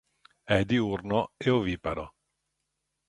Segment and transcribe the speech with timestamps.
[0.43, 2.15] È diurno e oviparo.